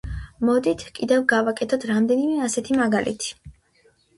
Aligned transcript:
მოდით, 0.47 0.85
კიდევ 0.99 1.21
გავაკეთოთ 1.33 1.85
რამდენიმე 1.91 2.41
ასეთი 2.49 2.81
მაგალითი. 2.81 3.31